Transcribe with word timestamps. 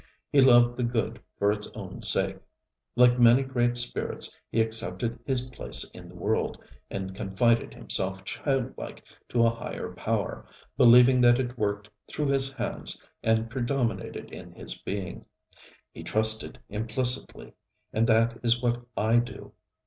He 0.31 0.41
loved 0.41 0.79
the 0.79 0.83
good 0.83 1.21
for 1.37 1.51
its 1.51 1.67
own 1.75 2.01
sake. 2.01 2.39
Like 2.95 3.19
many 3.19 3.43
great 3.43 3.77
spirits 3.77 4.35
he 4.49 4.59
accepted 4.59 5.19
his 5.27 5.41
place 5.51 5.87
in 5.91 6.09
the 6.09 6.15
world, 6.15 6.57
and 6.89 7.13
confided 7.13 7.75
himself 7.75 8.23
childlike 8.25 9.05
to 9.29 9.45
a 9.45 9.53
higher 9.53 9.93
power, 9.93 10.47
believing 10.75 11.21
that 11.21 11.37
it 11.37 11.55
worked 11.55 11.87
through 12.07 12.29
his 12.29 12.51
hands 12.51 12.99
and 13.21 13.47
predominated 13.51 14.31
in 14.31 14.53
his 14.53 14.75
being. 14.75 15.23
He 15.91 16.01
trusted 16.01 16.57
implicitly, 16.67 17.53
and 17.93 18.07
that 18.07 18.39
is 18.41 18.59
what 18.59 18.83
I 18.97 19.19
do. 19.19 19.53